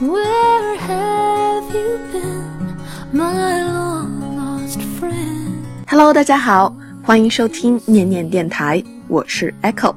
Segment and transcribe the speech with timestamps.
[0.00, 2.76] Where have you been,
[3.12, 5.64] my long lost friend?
[5.88, 6.72] Hello，大家好，
[7.02, 9.92] 欢迎收听念念电台，我是 Echo，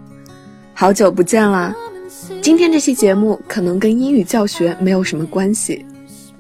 [0.74, 1.76] 好久不见啦。
[2.42, 5.86] 今天这期节目可能跟英语教学没有什么关系，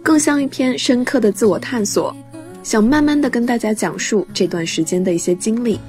[0.02, 2.16] 更像一篇深刻的自我探索，
[2.64, 5.80] 想慢慢的跟大家讲述这段时间的一些经历，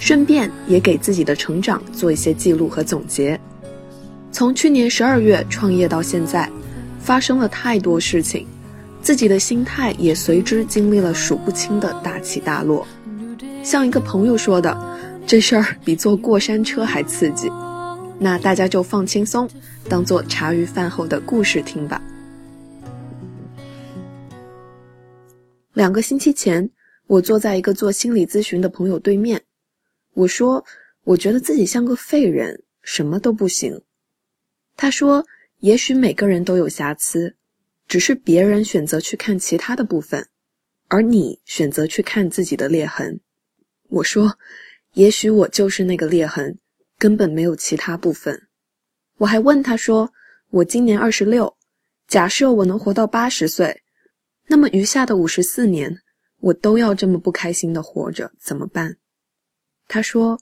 [0.00, 3.38] 顺便也给自己的成长做一些记录和总结。
[4.32, 6.50] 从去年十二月创业到现在。
[7.04, 8.46] 发生了太多事情，
[9.02, 12.86] 自己的心态也随之经历了数不清的大起大落。
[13.62, 14.74] 像一个朋友说的，
[15.26, 17.50] 这事儿比坐过山车还刺激。
[18.18, 19.46] 那大家就放轻松，
[19.86, 22.00] 当做茶余饭后的故事听吧。
[25.74, 26.70] 两个星期前，
[27.06, 29.42] 我坐在一个做心理咨询的朋友对面，
[30.14, 30.64] 我说
[31.04, 33.78] ：“我觉得自己像个废人，什么都不行。”
[34.74, 35.22] 他说。
[35.64, 37.36] 也许每个人都有瑕疵，
[37.88, 40.28] 只是别人选择去看其他的部分，
[40.88, 43.18] 而你选择去看自己的裂痕。
[43.88, 44.36] 我说，
[44.92, 46.58] 也许我就是那个裂痕，
[46.98, 48.46] 根本没有其他部分。
[49.16, 50.12] 我还问他说
[50.52, 51.56] ：“我今年二十六，
[52.08, 53.82] 假设我能活到八十岁，
[54.46, 55.98] 那么余下的五十四年，
[56.40, 58.98] 我都要这么不开心的活着，怎么办？”
[59.88, 60.38] 他说：“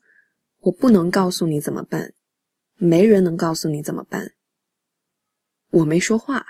[0.63, 2.13] 我不能告诉你怎么办，
[2.77, 4.33] 没人能告诉你怎么办。”
[5.73, 6.45] 我没说话，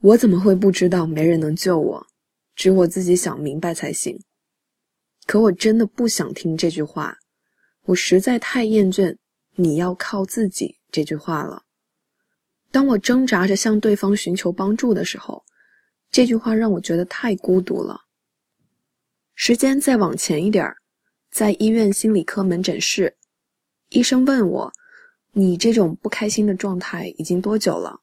[0.00, 2.06] 我怎么会不知道没人能救我？
[2.56, 4.18] 只我自己想明白才行。
[5.26, 7.18] 可我真的不想听这句话，
[7.84, 9.14] 我实在太厌倦
[9.54, 11.64] “你要靠自己”这句话了。
[12.70, 15.44] 当我挣扎着向对方寻求帮助的时候，
[16.10, 18.00] 这句话让我觉得太孤独了。
[19.34, 20.78] 时间再往前一点儿，
[21.30, 23.14] 在医院心理科门诊室，
[23.90, 24.72] 医生问我
[25.32, 28.00] ：“你这种不开心的状态已经多久了？”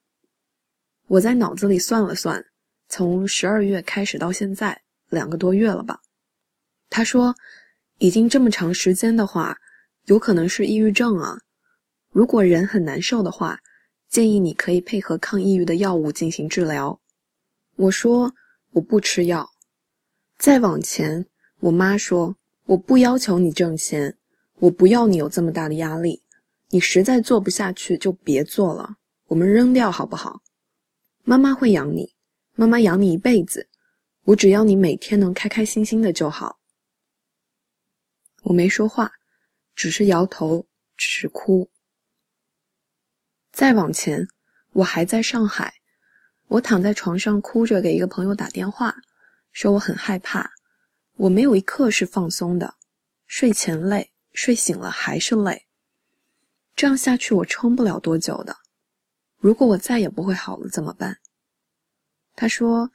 [1.08, 2.44] 我在脑子里算了算，
[2.90, 6.00] 从十二月开始到现在两个多月了吧。
[6.90, 7.36] 他说，
[8.00, 9.58] 已经这么长时间的话，
[10.06, 11.38] 有可能是抑郁症啊。
[12.12, 13.60] 如果人很难受的话，
[14.10, 17.00] 建议你可以配合抗抑郁的药物进行治疗。
[17.76, 18.34] 我说
[18.72, 19.50] 我不吃药。
[20.38, 21.26] 再往前，
[21.60, 22.36] 我妈说
[22.66, 24.18] 我不要求你挣钱，
[24.60, 26.24] 我不要你有这么大的压力。
[26.70, 28.96] 你实在做不下去就别做了，
[29.28, 30.42] 我们扔掉好不好？
[31.28, 32.14] 妈妈会养你，
[32.54, 33.68] 妈妈养你一辈子。
[34.26, 36.60] 我只要你每天能开开心心的就好。
[38.44, 39.12] 我没说话，
[39.74, 41.72] 只是摇头，只是哭。
[43.52, 44.28] 再往前，
[44.74, 45.74] 我还在上海，
[46.48, 48.96] 我躺在床上哭着给一个朋友打电话，
[49.52, 50.52] 说我很害怕，
[51.16, 52.76] 我没有一刻是放松的，
[53.26, 55.66] 睡前累，睡醒了还是累。
[56.76, 58.56] 这样下去，我撑不了多久的。
[59.46, 61.18] 如果我再也不会好了怎么办？
[62.36, 62.90] 他说：“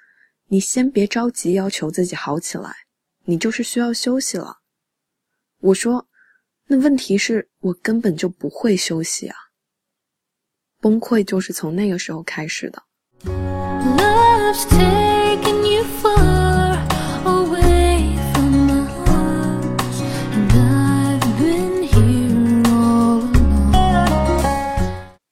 [0.50, 2.75] 你先别着急，要求自己好起来，
[3.25, 4.59] 你就是需要休息了。”
[5.62, 6.09] 我说
[6.66, 9.37] ：“那问题是我根本就不会休息啊！”
[10.83, 12.83] 崩溃就是从那个时候开始的。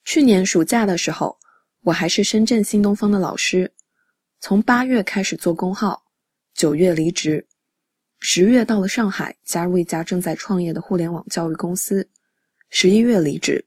[0.08, 1.38] 去年暑假的时候，
[1.82, 3.70] 我还是深圳新东方的老师，
[4.40, 6.02] 从八月开始做公号，
[6.54, 7.46] 九月离职，
[8.18, 12.08] 十月到了上海，加入一家正在创业的互联网教育公司，
[12.70, 13.62] 十一月离职，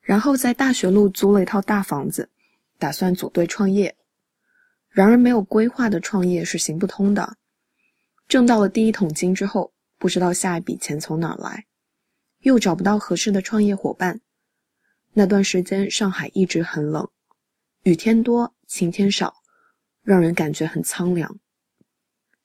[0.00, 2.28] 然后在大学路租了一套大房子，
[2.76, 3.94] 打算组队创业。
[4.88, 7.36] 然而没有规划的创业是行不通的，
[8.26, 11.64] 挣到了第一桶金之后，不知道下一笔钱从哪来，
[12.40, 14.20] 又找不到合适的创业伙伴。
[15.16, 17.08] 那段时间，上海一直很冷，
[17.84, 19.32] 雨天多，晴天少，
[20.02, 21.38] 让人感觉很苍凉。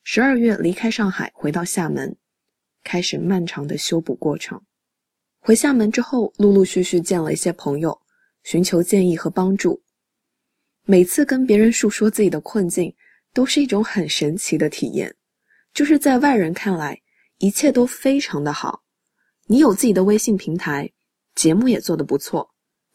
[0.03, 2.15] 十二月离开上海，回到厦门，
[2.83, 4.61] 开始漫长的修补过程。
[5.39, 7.99] 回厦门之后，陆陆续续见了一些朋友，
[8.43, 9.81] 寻求建议和帮助。
[10.85, 12.95] 每次跟别人诉说自己的困境，
[13.33, 15.15] 都是一种很神奇的体验，
[15.73, 17.01] 就是在外人看来，
[17.39, 18.83] 一切都非常的好。
[19.47, 20.87] 你有自己的微信平台，
[21.33, 22.47] 节目也做得不错。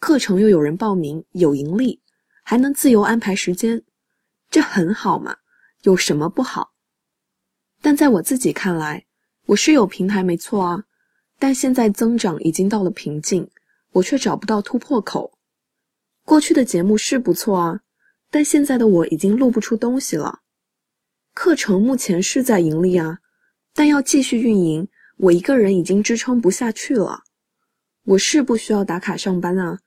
[0.07, 1.99] 课程又有人报名，有盈利，
[2.43, 3.83] 还能自由安排时间，
[4.51, 5.35] 这很好嘛？
[5.85, 6.75] 有什么不好？
[7.81, 9.07] 但在我自己看来，
[9.47, 10.85] 我是有平台没错啊，
[11.39, 13.49] 但现在增长已经到了瓶颈，
[13.93, 15.39] 我却找不到突破口。
[16.27, 17.81] 过去的节目是不错啊，
[18.31, 20.41] 但现在的我已经录不出东西了。
[21.33, 23.21] 课程目前是在盈利啊，
[23.73, 24.87] 但要继续运营，
[25.17, 27.23] 我一个人已经支撑不下去了。
[28.05, 29.79] 我是不需要打卡上班啊。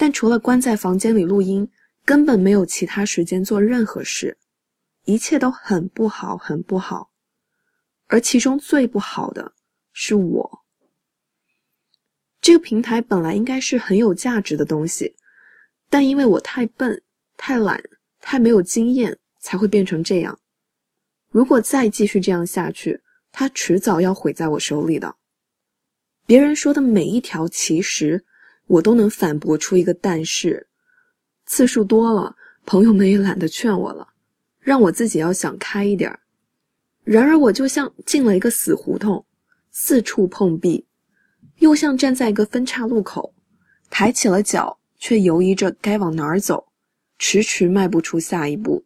[0.00, 1.70] 但除了关在房间里录音，
[2.06, 4.38] 根本没有其他时间做任何事，
[5.04, 7.10] 一切都很不好，很不好。
[8.06, 9.52] 而其中最不好的
[9.92, 10.64] 是我。
[12.40, 15.14] 这个平台本来应该是很有价值的东西，
[15.90, 17.02] 但因为我太笨、
[17.36, 17.78] 太懒、
[18.20, 20.40] 太没有经验，才会变成这样。
[21.28, 25.14] 如果再继续这样下去，它迟早要毁在我手里的。
[26.24, 28.24] 别人说的每一条其实，
[28.70, 30.68] 我都能反驳出一个但是。
[31.44, 34.06] 次数多了，朋友们也懒得劝我了，
[34.60, 36.16] 让我自己要想开一点。
[37.02, 39.26] 然而我就像进了一个死胡同，
[39.72, 40.86] 四处碰壁，
[41.56, 43.34] 又像站在一个分岔路口，
[43.90, 46.68] 抬起了脚，却犹疑着该往哪儿走，
[47.18, 48.84] 迟迟迈不出下一步。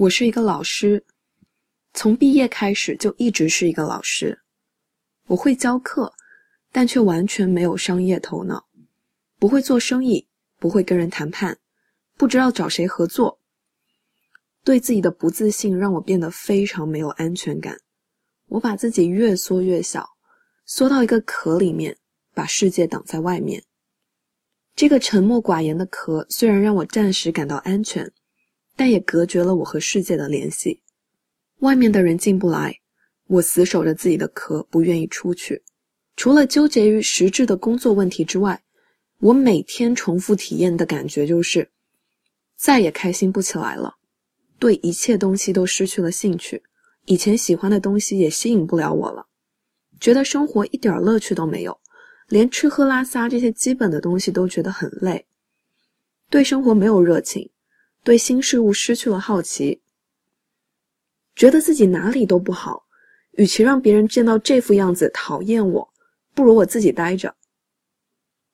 [0.00, 1.04] 我是一个老师，
[1.92, 4.40] 从毕业开始就一直是一个老师。
[5.26, 6.14] 我会教课，
[6.72, 8.66] 但却完全没有商业头脑，
[9.38, 10.26] 不会做生意，
[10.58, 11.58] 不会跟人谈判，
[12.16, 13.40] 不知道找谁合作。
[14.64, 17.76] 对自己的不自信让我变得非常没有安全感。
[18.46, 20.08] 我把自己越缩越小，
[20.64, 21.98] 缩到一个壳里面，
[22.32, 23.62] 把世界挡在外面。
[24.74, 28.10] 这个沉默寡言的壳虽然让我暂时感到安全，
[28.80, 30.80] 但也隔绝了我和世界的联系。
[31.58, 32.74] 外面的人进不来，
[33.26, 35.62] 我死守着自己的壳，不愿意出去。
[36.16, 38.62] 除了纠结于实质的工作问题之外，
[39.18, 41.68] 我每天重复体验的感觉就是
[42.56, 43.96] 再也开心不起来了，
[44.58, 46.62] 对一切东西都失去了兴趣，
[47.04, 49.26] 以前喜欢的东西也吸引不了我了，
[50.00, 51.78] 觉得生活一点乐趣都没有，
[52.28, 55.26] 连吃喝拉撒这些基本的东西都觉得很累，
[56.30, 57.50] 对生活没有热情，
[58.02, 59.82] 对新事物失去了好奇。
[61.36, 62.86] 觉得自己哪里都不好，
[63.32, 65.92] 与其让别人见到这副样子讨厌我，
[66.34, 67.34] 不如我自己待着。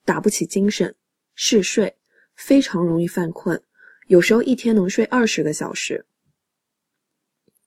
[0.04, 0.94] 打不起精神，
[1.34, 1.96] 嗜睡，
[2.34, 3.60] 非常容易犯困，
[4.06, 6.06] 有时候一天能睡二十个小时。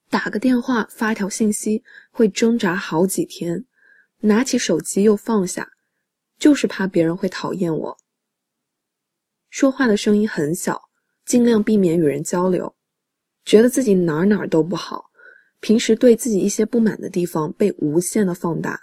[0.09, 3.65] 打个电话，发条信息会挣扎好几天，
[4.19, 5.71] 拿起手机又放下，
[6.37, 7.97] 就是怕别人会讨厌我。
[9.49, 10.88] 说话的声音很小，
[11.29, 12.73] 尽量避免与人交流，
[13.45, 15.11] 觉得自己哪哪都不好。
[15.59, 18.79] 平时对自己一些不满的地方被无限的放大，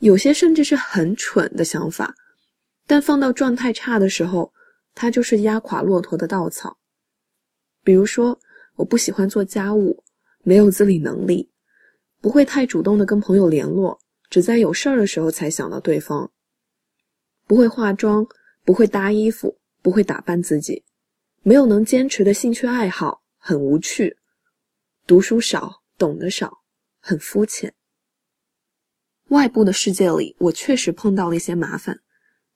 [0.00, 2.14] 有些甚至是很蠢的想法，
[2.86, 4.52] 但放到状态差的时候，
[4.94, 6.76] 它就是压垮骆驼的稻草。
[7.82, 8.38] 比如说，
[8.74, 10.04] 我不喜欢做家务，
[10.42, 11.50] 没有自理能力，
[12.20, 13.98] 不会太主动的跟朋友联络，
[14.28, 16.30] 只在有事儿的时候才想到对方。
[17.46, 18.26] 不会化妆，
[18.66, 20.84] 不会搭衣服，不会打扮自己，
[21.46, 24.16] 没有能坚持的兴趣爱好，很无趣，
[25.06, 25.80] 读书少。
[25.96, 26.58] 懂得少，
[27.00, 27.72] 很肤浅。
[29.28, 32.00] 外部的世界里，我确实碰到了一些麻烦，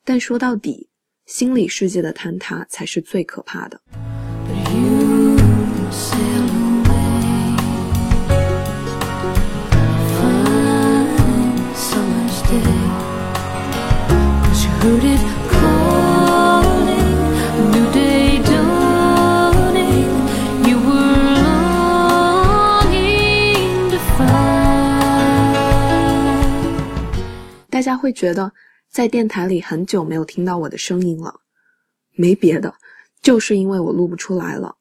[0.05, 0.91] 但说到底，
[1.25, 3.81] 心理世界的坍塌才是最可怕的。
[14.83, 15.20] But you
[27.81, 28.53] 大家会觉得
[28.91, 31.35] 在电台里很久没有听到我的声音了，
[32.13, 32.75] 没别的，
[33.23, 34.77] 就是因为我录不出来了。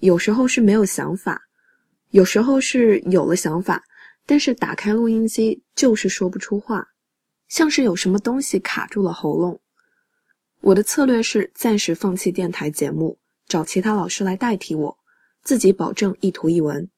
[0.00, 1.40] 有时候是没有想法，
[2.10, 3.84] 有时候是有了想法，
[4.26, 6.84] 但是打开录音机就是说不出话，
[7.46, 9.60] 像是有什么东西卡住了喉咙。
[10.62, 14.98] 我的策略是暂时放弃电台节目，找其他老师来代替我，
[15.44, 16.90] 自己保证一图一文。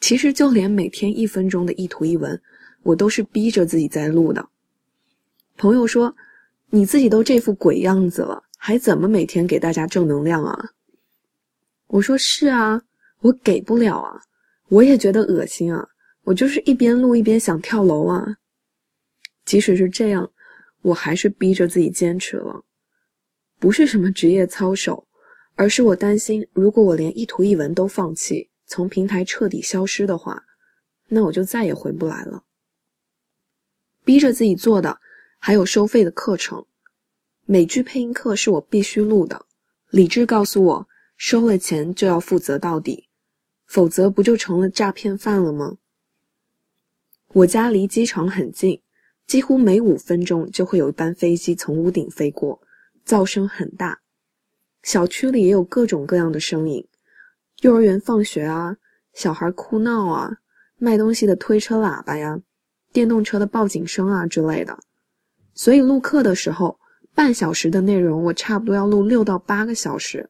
[0.00, 2.40] 其实就连每天一分钟的一图一文，
[2.88, 4.48] 我都是逼着自己在录的。
[5.58, 6.16] 朋友说
[6.72, 10.70] ：“你自己都这副鬼样子了，还怎么每天给大家正能量啊？”
[11.88, 12.80] 我说：“是啊，
[13.20, 14.18] 我给不了啊，
[14.70, 15.86] 我也觉得恶心啊，
[16.22, 18.24] 我就是一边录一边想跳楼啊。”
[19.44, 20.30] 即使是这样，
[20.80, 22.62] 我还是逼着自己坚持了。
[23.58, 25.06] 不是什么职业操守，
[25.56, 30.42] 而是我担心，如果我连一图一文都放弃，从平台彻底消失的话，
[31.08, 32.44] 那我就再也回不来了。
[34.08, 34.98] 逼着自己做的
[35.38, 36.64] 还有收费的课程，
[37.44, 39.44] 美剧配音课是我必须录的。
[39.90, 40.88] 理智告诉我，
[41.18, 43.10] 收了钱就要负责到底，
[43.66, 45.76] 否则不就成了诈骗犯了吗？
[47.34, 48.80] 我家离机场很近，
[49.26, 52.62] 几乎每五分钟就会有一班飞机从屋顶飞过，
[53.04, 54.00] 噪声很大。
[54.84, 56.88] 小区里也有各种各样的声音，
[57.60, 58.78] 幼儿园放学啊，
[59.12, 60.38] 小孩哭闹啊，
[60.78, 62.40] 卖东西的推车喇叭呀，
[62.98, 64.76] 电动车的报警声啊之类的。
[65.54, 66.76] 所以录课的时候，
[67.14, 70.28] 半小时的内容我差不多要录六到八个小时。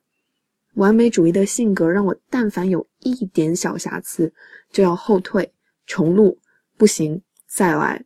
[0.75, 4.31] 完美主义的性格让我，但凡有一点小瑕疵，
[4.71, 5.51] 就要后退
[5.87, 6.39] 重录，
[6.77, 8.05] 不行再来。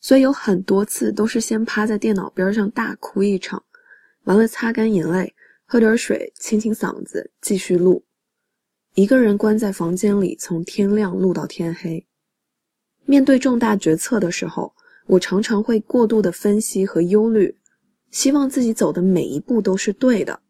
[0.00, 3.62] 所以有很多次都是先趴在电脑边上大哭一场，
[4.24, 5.34] 完了擦干眼泪，
[5.66, 8.02] 喝点水清清嗓子，继续录。
[8.94, 12.06] 一个人关在房间里，从天亮录到天黑。
[13.06, 14.74] 面对重大决策的时候，
[15.06, 17.56] 我常常会过度的分析和忧虑，
[18.10, 20.40] 希望自己走的每一步都是对的。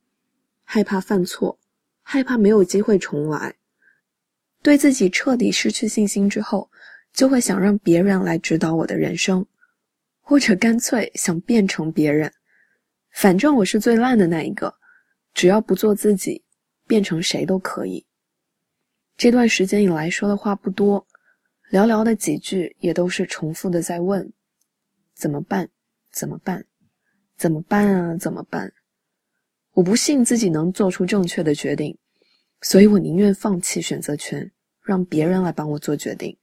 [0.64, 1.58] 害怕犯错，
[2.02, 3.54] 害怕没有机会重来，
[4.62, 6.70] 对自己彻底失去信心之后，
[7.12, 9.46] 就会想让别人来指导我的人生，
[10.20, 12.32] 或者干脆想变成别人。
[13.12, 14.74] 反正我是最烂的那一个，
[15.34, 16.42] 只要不做自己，
[16.86, 18.04] 变成谁都可以。
[19.16, 21.05] 这段时间以来说的话不多，
[21.70, 24.32] 寥寥的几句也都是重复的在问：
[25.14, 25.68] 怎么办？
[26.12, 26.64] 怎么办？
[27.36, 28.16] 怎么办啊？
[28.16, 28.72] 怎么办？
[29.72, 31.98] 我不信自己能做出正确的决定，
[32.62, 34.50] 所以我宁愿放弃选择权，
[34.82, 36.36] 让别人来帮我做决定。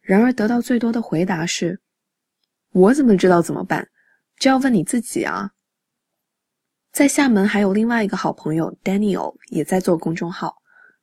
[0.00, 1.78] 然而得到最多的回答是
[2.72, 3.88] ：“我怎么知道怎么办？
[4.36, 5.52] 这要问你自己啊。”
[6.90, 10.60] 在厦门还有另外一个好朋友 Daniel 也在做公众号，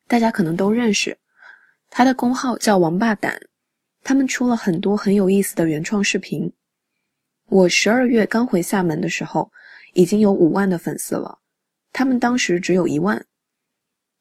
[0.07, 1.17] 大家可能都认识，
[1.89, 3.39] 他的公号叫“王八蛋”，
[4.03, 6.51] 他们出了很多很有意思的原创视频。
[7.49, 9.51] 我十二月刚回厦门的时候。
[9.93, 11.39] 已经有五万的粉丝了，
[11.91, 13.25] 他们当时只有一万。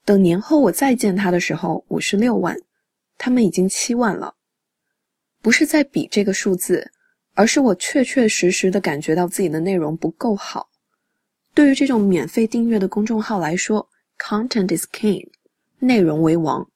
[0.07, 2.57] 等年后我再见他的时候，我是六万，
[3.19, 4.37] 他们已经七万了。
[5.43, 6.91] 不是在比这个数字，
[7.35, 10.71] 而是我确确实实的感觉到自己的内容不够好。
[11.53, 13.87] 对于这种免费订阅的公众号来说
[14.19, 15.29] ，content is king，
[15.79, 16.67] 内容为王。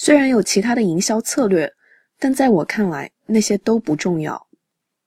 [0.00, 1.70] 虽然有其他的营销策略，
[2.20, 4.48] 但在我看来那些都不重要。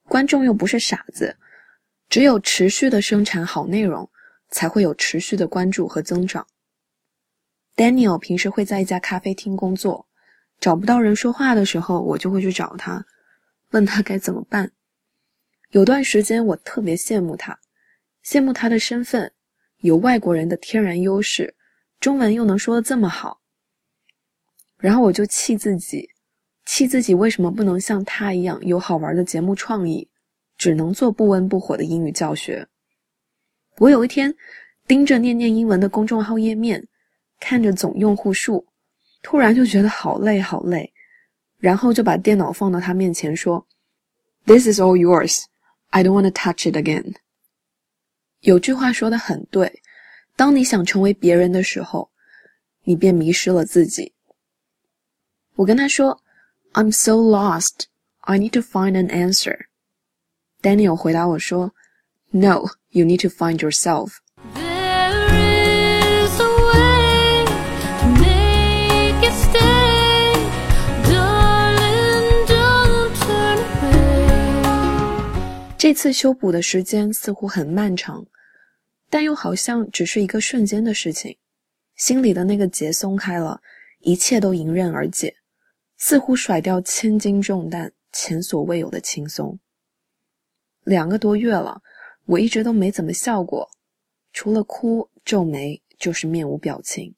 [0.09, 1.37] 观众又不是傻子。
[2.09, 4.11] 只有持续的生产好内容，
[4.49, 6.45] 才会有持续的关注和增长。
[7.77, 10.05] Daniel 平时会在一家咖啡厅工作，
[10.59, 13.05] 找不到人说话的时候，我就会去找他，
[13.69, 14.69] 问他该怎么办。
[15.69, 17.57] 有段时间我特别羡慕他，
[18.25, 19.31] 羡慕他的身份，
[19.77, 21.55] 有外国人的天然优势，
[22.01, 23.40] 中文又能说的这么好。
[24.81, 26.09] 然后我就气自己，
[26.65, 30.09] 气自己为什么不能像他一样有好玩的节目创意。
[30.57, 32.67] 只能做不温不火的英语教学。
[33.79, 34.31] 我有一天
[34.85, 36.87] 盯着念念英文的公众号页面，
[37.39, 38.63] 看着总用户数，
[39.23, 40.93] 突然就觉得好累好累，
[41.57, 43.65] 然后就把电脑放到他面前说
[44.45, 45.45] ：“This is all yours.
[45.89, 47.15] I don't want to touch it again.”
[48.41, 49.81] 有句话说的很对，
[50.35, 52.11] 当你想成为别人的时候，
[52.83, 54.13] 你便迷失了自己。
[55.55, 56.21] 我跟他说
[56.73, 57.85] ：“I'm so lost.
[58.21, 59.57] I need to find an answer.”
[60.61, 61.73] Daniel 回答我说
[62.31, 64.13] ：“No, you need to find yourself.”
[64.55, 67.45] There is a way
[67.99, 70.33] to make it stay,
[71.03, 72.45] darling.
[72.47, 74.67] Don't turn away.
[75.77, 78.25] 这次修补的时间似乎很漫长，
[79.09, 81.37] 但又好像只是一个瞬间的事情。
[81.97, 83.61] 心里的那个结松开了，
[83.99, 85.35] 一切都迎刃而解，
[86.03, 89.59] 似乎甩掉千斤重担，前所未有的轻松。
[90.83, 91.83] 两个多月了，
[92.25, 93.69] 我一直都没怎么笑过，
[94.33, 97.13] 除了哭、皱眉，就是面无表情。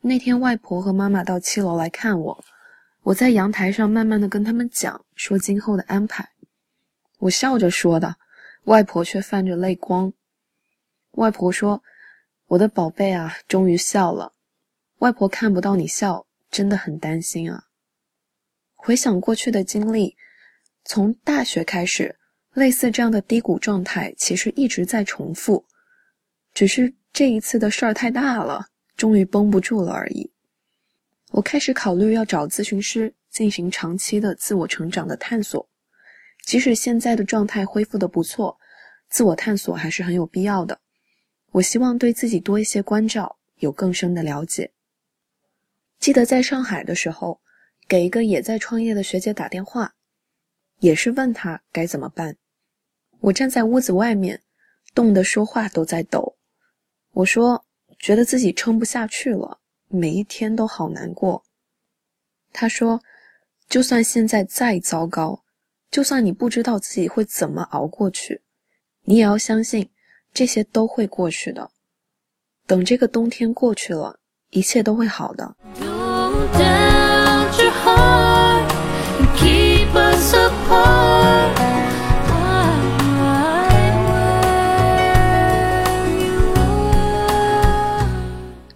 [0.00, 2.44] 那天外婆和妈妈到七楼来看我，
[3.02, 6.30] 我在阳台上慢慢的跟他们讲说今后的安排。
[7.18, 8.14] 我笑着说的，
[8.66, 10.12] 外婆却泛着泪光。
[11.12, 11.82] 外婆说
[12.46, 14.34] ：“我的宝贝啊，终于笑了。”
[14.98, 16.25] 外婆看不到你笑，
[16.56, 17.64] 真的很担心啊。
[18.74, 20.16] 回想过去的经历，
[20.86, 22.16] 从大学开始。
[22.54, 25.62] 类似这样的低谷状态，其实一直在重复，
[26.54, 30.32] 只是这一次的事儿太大了，终于绷不住了而已。
[31.32, 35.68] 我开始考虑要找咨询师进行长期的自我成长的探索，
[36.46, 38.58] 即使现在的状态恢复的不错，
[39.10, 40.80] 自我探索还是很有必要的。
[41.52, 44.72] 我希望对自己多一些关照，有更深的了解。
[45.98, 47.40] 记得在上海的时候，
[47.88, 49.94] 给一个也在创业的学姐打电话，
[50.80, 52.36] 也是问她该怎么办。
[53.20, 54.42] 我站在屋子外面，
[54.94, 56.36] 冻得说话都在抖。
[57.12, 57.64] 我说
[57.98, 61.42] ：“觉得自己撑不下去了，每一天都好难过。”
[62.52, 63.02] 他说
[63.68, 65.42] ：“就算现在再糟糕，
[65.90, 68.42] 就算你不知道自己会怎么熬过去，
[69.04, 69.90] 你也要相信
[70.34, 71.70] 这些都会过去的。
[72.66, 75.54] 等这个冬天过去了，一切都会好的。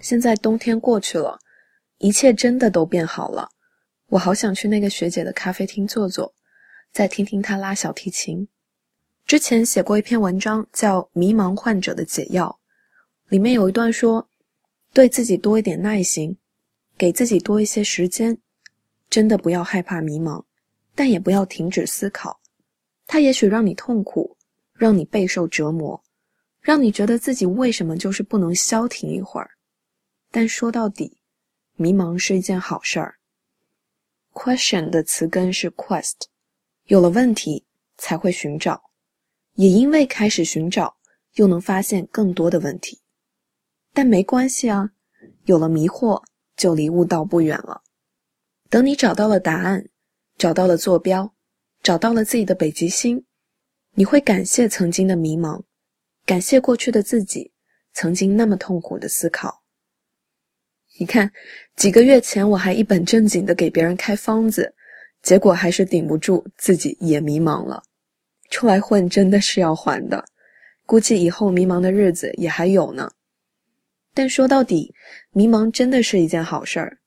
[0.01, 1.39] 现在冬天过去了，
[1.99, 3.49] 一切真的都变好了。
[4.09, 6.35] 我好想去那个学姐的咖啡厅坐坐，
[6.93, 8.49] 再听听她拉小提琴。
[9.25, 12.59] 之前写过一篇文章叫迷茫患者的解药，
[13.29, 14.30] 里面有一段说。
[14.93, 16.37] 对自己多一点耐心，
[16.99, 18.39] 给自己多一些时间，
[19.09, 20.45] 真的不要害怕迷茫，
[20.95, 22.41] 但也不要停止思考。
[23.07, 24.37] 它也许让你痛苦，
[24.73, 26.03] 让你备受折磨，
[26.61, 29.51] 让你觉得自己为什么就是不能消停一会儿。
[30.31, 31.19] 但说到底，
[31.77, 33.17] 迷茫是一件好事儿。
[34.33, 36.15] Question 的词根是 quest，
[36.85, 37.65] 有了问题
[37.97, 38.83] 才会寻找。”
[39.55, 40.97] 也因为开始寻找，
[41.35, 43.01] 又能发现更多的问题，
[43.93, 44.91] 但没关系啊，
[45.45, 46.23] 有了迷惑，
[46.57, 47.83] 就离悟道不远了。
[48.69, 49.89] 等你找到了答案，
[50.39, 51.35] 找到了坐标，
[51.83, 53.25] 找到了自己的北极星，
[53.95, 55.63] 你会感谢曾经的迷茫，
[56.25, 57.53] 感谢过去的自己，
[57.93, 59.63] 曾经那么痛苦的思考。
[60.99, 61.33] 你看，
[61.77, 64.75] 几个月前我还一本正经的给别人开方子，
[65.23, 67.83] 结果还是顶不住，自己也迷茫了。
[68.51, 70.25] 出来混真的是要还的，
[70.87, 73.11] 估计以后迷茫的日子也还有呢。
[74.13, 74.95] 但说到底，
[75.31, 76.99] 迷茫真的是一件好事儿。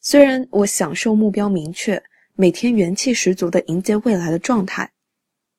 [0.00, 2.02] 虽然我享受目标明确、
[2.34, 4.92] 每天元气十足的迎接未来的状态，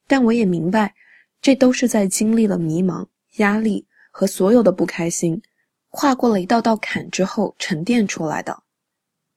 [0.08, 0.94] 但我也明白，
[1.42, 5.42] 这都是在经历了迷茫、压力和所有的不开心，
[5.90, 8.64] 跨过了一道道坎之后沉淀出来的。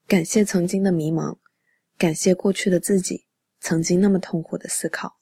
[0.07, 1.37] 感谢曾经的迷茫，
[1.97, 3.25] 感谢过去的自己
[3.61, 5.17] 曾经那么痛苦的思考。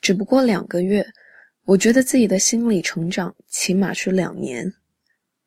[0.00, 1.06] 只不过两个月，
[1.64, 4.72] 我觉得自己的心理成长起码是两年。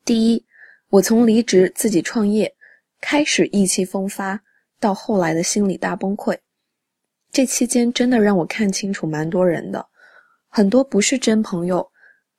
[0.03, 0.46] 第一，
[0.89, 2.53] 我从离职自己创业，
[3.00, 4.41] 开始意气风发，
[4.79, 6.38] 到后来的心理大崩溃，
[7.31, 9.87] 这期间真的让我看清楚蛮多人的，
[10.50, 11.92] 很多不是真朋友，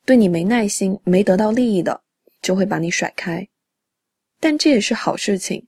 [0.05, 2.01] 对你没耐心、没得到利益的，
[2.41, 3.47] 就会把你甩开。
[4.41, 5.65] 但这也是好事情，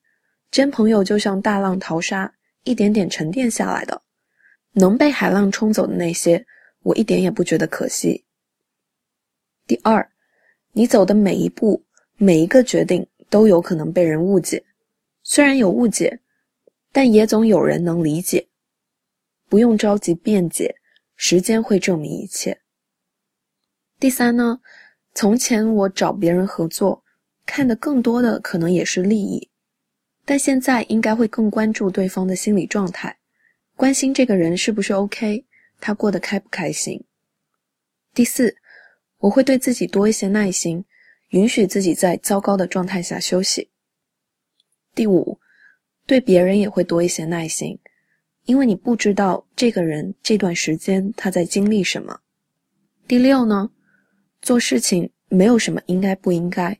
[0.51, 2.34] 真朋友就像大浪淘沙，
[2.65, 4.01] 一点点沉淀下来的。
[4.73, 6.45] 能被海浪冲走的那些，
[6.84, 8.25] 我一点也不觉得可惜。
[9.65, 10.12] 第二，
[10.77, 11.81] 你走的每一步、
[12.17, 14.61] 每一个决定都有可能被人误解，
[15.23, 16.19] 虽然有误解，
[16.91, 18.45] 但也总有人能理解。
[19.47, 20.75] 不用着急辩解，
[21.15, 22.59] 时间会证明一切。
[24.01, 24.59] 第三呢，
[25.13, 27.05] 从前我找别人合作，
[27.45, 29.49] 看的更多的可能也是利益，
[30.25, 33.17] 但现在应该会更关注对方的心理状态。
[33.77, 35.45] 关心这个人是不是 OK，
[35.79, 37.01] 他过得开不开心。
[38.13, 38.57] 第四，
[39.25, 40.85] 我会对自己多一些耐心，
[41.29, 43.71] 允许自己在糟糕的状态下休息。
[44.93, 45.39] 第五，
[46.05, 47.79] 对别人也会多一些耐心，
[48.43, 52.19] 因为你不知道这个人这段时间他在经历什么。
[53.07, 53.71] 第六呢，
[54.43, 56.79] 做事情没有什么应该不应该，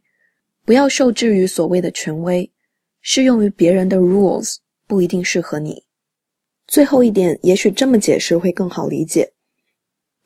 [0.66, 2.52] 不要受制于所谓的权威，
[3.02, 5.84] 适用于别人的 rules 不一定适合你。
[6.68, 9.34] 最后一点，也许这么解释会更好理解。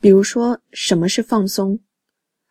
[0.01, 1.79] 比如说，什么是放松？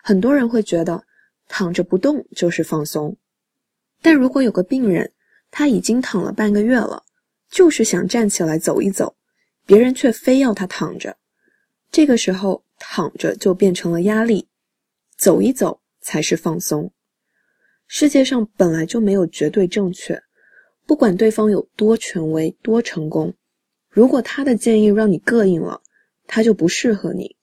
[0.09, 1.05] 很多人会觉得
[1.49, 3.15] 躺着不动就是放松。
[4.01, 5.13] 但如果有个病人，
[5.51, 7.05] 他已经躺了半个月了，
[7.51, 9.15] 就是想站起来走一走，
[9.67, 11.19] 别人却非要他躺着，
[11.93, 14.49] 这个时候躺着就变成了压力，
[15.19, 16.91] 走一走才是放松。
[17.87, 20.23] 世界上本来就没有绝对正确，
[20.87, 23.35] 不管对方有多权威、多成功。
[23.91, 25.83] 如果他的建议让你膈应了，
[26.27, 27.37] 他就不适合你。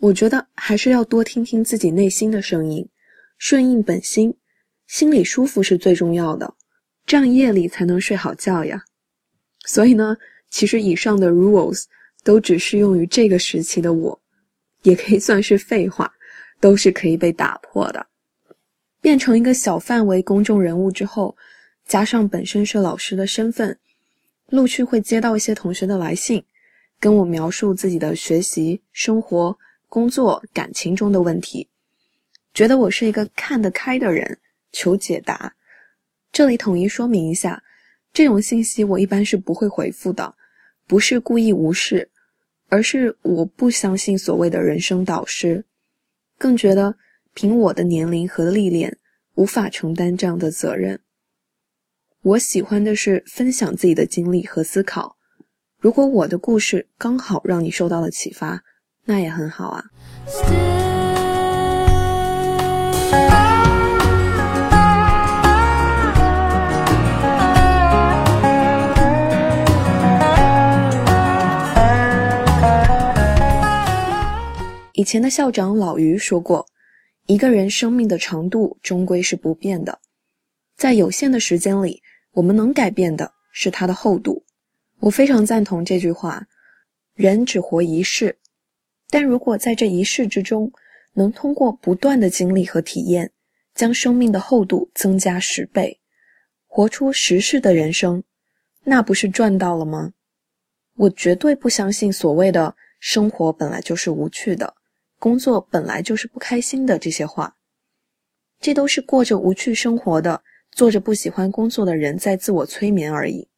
[0.00, 2.88] 我觉得还是要多听听自己内心的声音，
[3.36, 4.32] 顺应本心，
[4.86, 6.54] 心里舒服是最重要的，
[7.04, 8.84] 这样夜里才能睡好觉呀。
[9.66, 10.16] 所以呢，
[10.50, 11.84] 其实以上的 rules
[12.22, 14.20] 都只适用于这个时期的我，
[14.82, 16.12] 也可以算是废话，
[16.60, 18.06] 都是可以被打破的。
[19.00, 21.36] 变成一个小范围公众人物之后，
[21.86, 23.76] 加上本身是老师的身份。
[24.50, 26.42] 陆续会接到一些同学的来信，
[26.98, 29.58] 跟我描述自己的学习、生活、
[29.88, 31.68] 工作、感情中的问题，
[32.52, 34.38] 觉得我是一个看得开的人，
[34.70, 35.54] 求解答。
[36.30, 37.62] 这里统一说明一下，
[38.12, 40.34] 这种信息我一般是不会回复的，
[40.86, 42.10] 不是故意无视，
[42.68, 45.64] 而是我不相信所谓的人生导师，
[46.36, 46.94] 更觉得
[47.32, 48.98] 凭我的年龄和历练，
[49.36, 51.00] 无法承担这样的责任。
[52.20, 55.16] 我喜欢的是分享自己的经历和思考。
[55.80, 58.62] 如果我的故事刚好让你受到了启发，
[59.10, 59.82] 那也很好啊。
[74.92, 76.66] 以前的校长老于说过
[77.24, 79.98] ：“一个人生命的长度终归是不变的，
[80.76, 84.44] 在有限的时间里，我们能改变的是它的厚度。
[85.00, 86.42] 我非常赞同这句话：
[87.14, 88.36] 人只活一世，
[89.10, 90.70] 但如果在这一世之中，
[91.14, 93.32] 能通过不断的经历和体验，
[93.74, 96.00] 将生命的厚度增加十倍，
[96.66, 98.22] 活出十世的人生，
[98.84, 100.12] 那不是赚到了吗？
[100.96, 104.74] 我绝对不相信所谓的生活本来就是无趣的，
[105.18, 107.56] 工作本来就是不开心的这些话。
[108.60, 110.42] 这都是过着无趣生活的、
[110.72, 113.48] 做着不喜欢工作的人在自我催眠而已。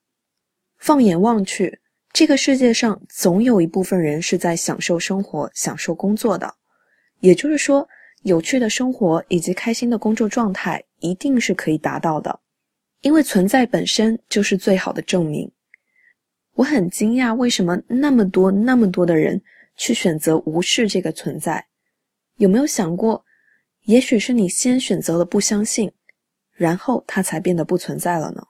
[0.76, 1.79] 放眼望去，
[2.12, 6.54] 这个世界上总有一部分人是在享受生活、享受工作的。
[7.20, 7.88] 也就是说，
[8.22, 12.40] 有趣的生活以及开心的工作状态一定是可以达到的，
[13.02, 15.50] 因为存在本身就是最好的证明。
[16.54, 19.40] 我很惊讶，为什么那么多那么多的人
[19.76, 21.64] 去选择无视这个存在？
[22.36, 23.24] 有没有想过，
[23.84, 25.90] 也许是你先选择了不相信，
[26.52, 28.42] 然后它才变得不存在了呢？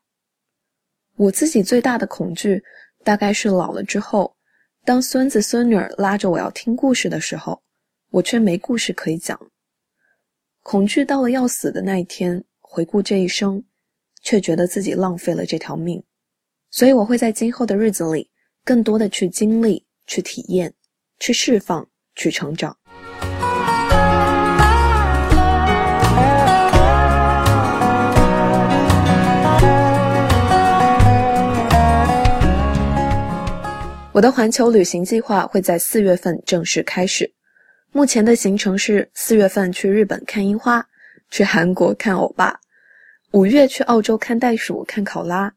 [1.17, 2.63] 我自己最大的恐惧，
[3.03, 4.37] 大概是老了之后，
[4.85, 7.63] 当孙子孙女拉着我要听故事的时候，
[8.11, 9.39] 我却没故事可以讲。
[10.63, 13.65] 恐惧到了要死的那一天，回顾这一生，
[14.23, 16.03] 却觉得自己浪费了这条命。
[16.71, 18.31] 所以我会在今后的日子里，
[18.65, 20.73] 更多的去经历、去体验、
[21.19, 22.77] 去释放、去成长。
[34.21, 37.33] 我的环球旅行计划会在四月份正式开始。
[37.91, 40.87] 目前的行程是：四月份去日本看樱花，
[41.31, 42.61] 去韩国看欧巴，
[43.31, 45.51] 五月去澳洲看袋鼠、看考拉。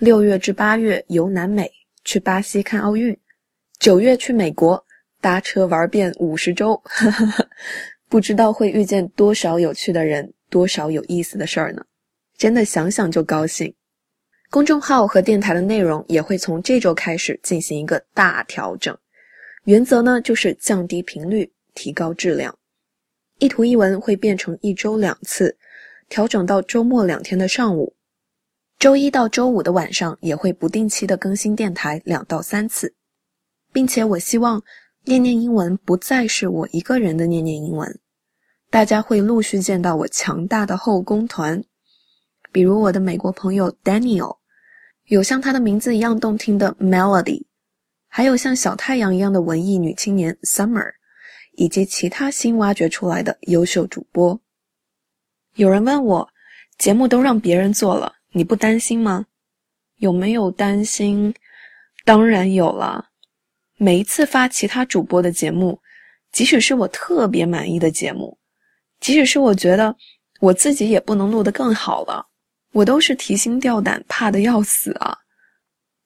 [0.00, 1.70] 六月至八月游南美，
[2.02, 3.14] 去巴西看奥运；
[3.78, 4.84] 九月去美国，
[5.20, 6.82] 搭车玩遍五十州。
[8.10, 11.84] 不知道会遇见多少有趣的人，多少有意思的事儿呢？
[12.36, 13.72] 真的想想就高兴。
[14.50, 18.96] 公众号和电台的内容也会从这周开始进行一个大调整，
[19.64, 22.56] 原则呢就是降低频率，提高质量。
[23.38, 25.58] 一图一文会变成一周两次，
[26.08, 27.94] 调整到周末两天的上午。
[28.78, 32.94] 周一到周五的晚上也会不定期的更新电台两到三次，
[33.72, 34.62] 并且我希望
[35.04, 37.98] 念念英文不再是我一个人的念念英文，
[38.70, 41.64] 大家会陆续见到我强大的后宫团，
[42.52, 44.35] 比如我的美国朋友 Daniel，
[45.06, 47.44] 有像他的名字一样动听的 Melody，
[48.08, 50.94] 还有像小太阳一样的文艺女青年 Summer，
[51.52, 54.40] 以及其他新挖掘出来的优秀主播。
[55.54, 56.28] 有人问我，
[56.76, 58.14] 节目都让别人做了。
[58.32, 59.26] 你不担心吗？
[59.98, 61.32] 有没有担心？
[62.04, 63.06] 当然有了。
[63.78, 65.80] 每一次发其他主播的节目，
[66.32, 68.36] 即使是我特别满意的节目，
[68.98, 69.94] 即使是我觉得
[70.40, 72.26] 我自己也不能录得更好了，
[72.76, 75.16] 我都是提心吊胆，怕的要死啊！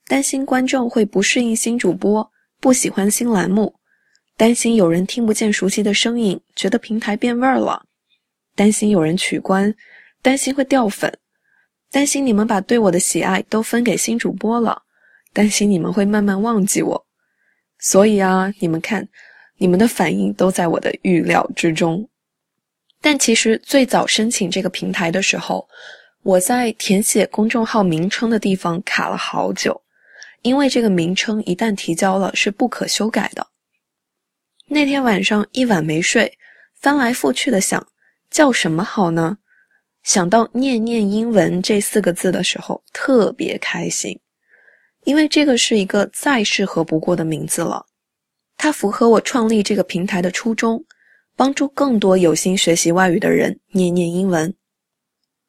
[0.07, 2.31] 担心观众会不适应新主播，
[2.61, 3.75] 不喜欢新栏目；
[4.37, 7.83] 担心有人听不见熟悉的声音，觉得平台变味儿了；
[8.55, 9.75] 担心有人取关，
[10.23, 11.13] 担心会掉粉。
[11.91, 14.81] 担心你们把对我的喜爱都分给新主播了，
[15.33, 17.05] 担心你们会慢慢忘记我，
[17.81, 19.09] 所以啊，你们看，
[19.57, 22.09] 你们的反应都在我的预料之中。
[23.01, 25.69] 但其实最早申请这个平台的时候，
[26.23, 29.81] 我在填写公众号名称的地方卡了好久，
[30.43, 33.47] 因为这个名称一旦提交了是不可修改的。
[34.67, 36.37] 那天晚上一晚没睡，
[36.79, 37.87] 翻来覆去的想，
[38.31, 39.39] 叫什么好呢？
[40.03, 44.19] 想到“念念英文”这四个字的时候，特别开心，
[45.05, 47.85] 因为这个是一个再适合不过的名字了。
[48.57, 50.85] 它符合我创立这个平台的初衷，
[51.35, 54.55] 帮助更多有心学习外语的人念念英文。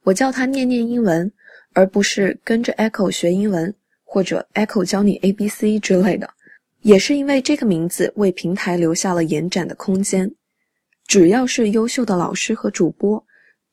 [0.04, 1.32] 我叫他“念念英文”，
[1.74, 6.30] 而不是跟着 Echo 学英文或者 Echo 教你 A B C 之类的，
[6.82, 10.32] 也是因为这个名字为平台留下了延展的空间。
[11.08, 13.26] 只要是优秀的老师和主播。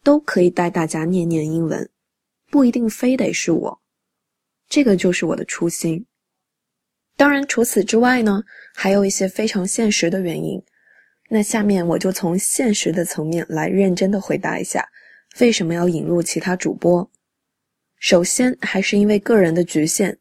[0.05, 1.87] 都可以带大家念念英文，
[2.51, 3.81] 不一定非得是我，
[4.69, 6.07] 这个就是我的初心。
[7.17, 10.63] 当然，除此之外呢，还有一些非常现实的原因。
[11.29, 14.89] 那下面我就从现实的层面来认真的回答一下，
[15.41, 17.11] 为什么要引入其他主播。
[17.99, 20.19] 首先，还是因为个人的局限。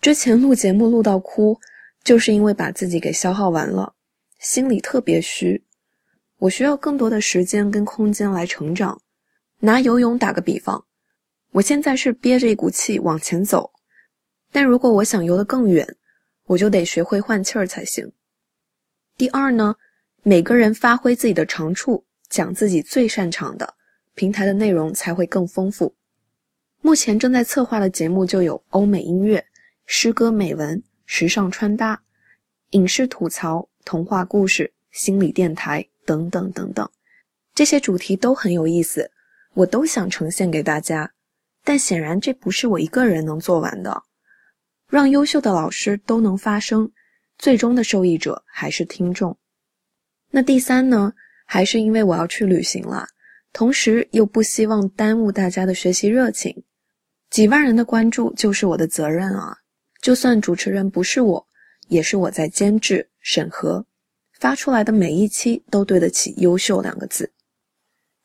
[0.00, 1.58] 之前录节目录到哭，
[2.02, 3.94] 就是因为把自己给消耗完了，
[4.38, 5.62] 心里特别虚。
[6.38, 9.00] 我需要更多的时间跟空间来成长。
[9.58, 10.82] 拿游泳打个比方，
[11.52, 13.70] 我现在是憋着一股气往前走，
[14.50, 15.86] 但如果我想游得更远，
[16.46, 18.10] 我就得学会换气儿才行。
[19.18, 19.76] 第二呢，
[20.22, 23.74] 每个人发挥自己的长处，讲自己最擅长的，
[24.14, 25.94] 平台的内容才会更丰富。
[26.80, 29.44] 目前正在策划的节目就有欧美音乐、
[29.86, 32.02] 诗歌美文、时尚穿搭、
[32.70, 36.90] 影视吐槽、童话故事、心理电台等等等等，
[37.54, 39.10] 这些主题都很有意思，
[39.54, 41.12] 我都想呈现给大家。
[41.62, 44.02] 但显然这不是我一个人能做完的，
[44.88, 46.90] 让优秀的老师都能发声，
[47.36, 49.36] 最终的受益者还是听众。
[50.30, 51.12] 那第三呢，
[51.44, 53.06] 还是因为我要去旅行了，
[53.52, 56.64] 同时又不希望耽误大家的学习热情。
[57.30, 59.56] 几万人的关注就是我的责任啊！
[60.00, 61.46] 就算主持人不是我，
[61.88, 63.84] 也是我在监制、审核，
[64.38, 67.30] 发出来的每一期都对得起“优秀”两个字。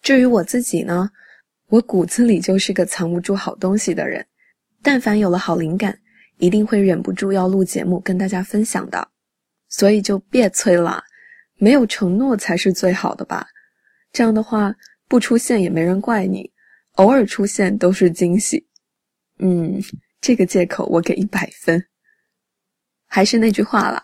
[0.01, 1.09] 至于我自己呢，
[1.67, 4.25] 我骨子里就是个藏不住好东西的人，
[4.81, 5.99] 但凡有了好灵感，
[6.37, 9.07] 一定会忍不住要录节目跟大家分享的。
[9.67, 11.03] 所以就别催了，
[11.57, 13.45] 没有承诺才是最好的吧？
[14.13, 14.73] 这样的话，
[15.07, 16.51] 不出现也没人怪你，
[16.93, 18.65] 偶尔出现都是惊喜。
[19.39, 19.81] 嗯，
[20.21, 21.83] 这个借口我给一百分。
[23.07, 24.01] 还是那句话了，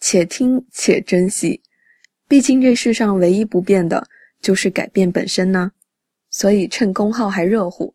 [0.00, 1.62] 且听且珍惜。
[2.28, 4.06] 毕竟这世上唯一不变的
[4.40, 5.72] 就是改变本身呢。
[6.30, 7.94] 所以趁公号还热乎，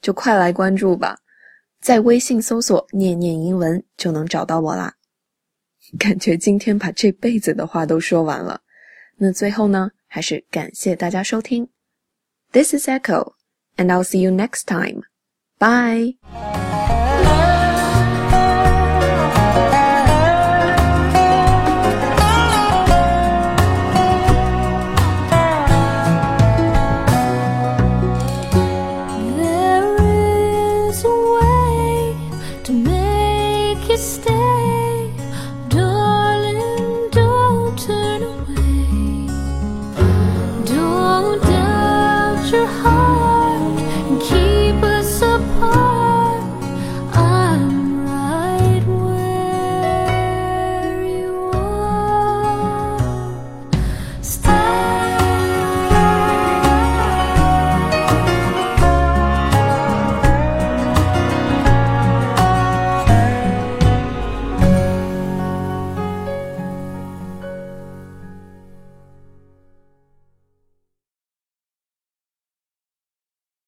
[0.00, 1.18] 就快来关注吧。
[1.80, 4.94] 在微信搜索“念念英文”就能找到我啦。
[5.98, 8.60] 感觉今天把这辈子的话都说完了。
[9.16, 11.68] 那最后呢，还是感谢大家收听。
[12.52, 13.34] This is Echo,
[13.78, 15.04] and I'll see you next time.
[15.58, 16.16] Bye.